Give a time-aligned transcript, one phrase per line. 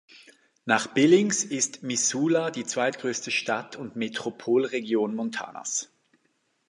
[0.65, 5.91] Nach Billings ist Missoula die zweitgrößte Stadt und Metropolregion Montanas.